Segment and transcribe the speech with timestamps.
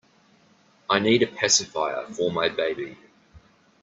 [0.89, 2.97] I need a pacifier for my baby.